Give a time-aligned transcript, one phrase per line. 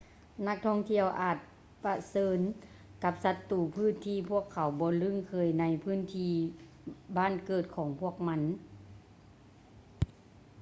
[0.47, 1.37] ນັກທ່ອງທ່ຽວອາດ
[1.85, 2.39] ປະເຊີນ
[3.03, 6.33] ກັບສັດຕູພືດທີ່ພວກເຂົາບໍ່ລຶ້ງເຄີຍໃນພື້ນທີ່
[7.17, 8.41] ບ້ານເກີດຂອງພວກມັນ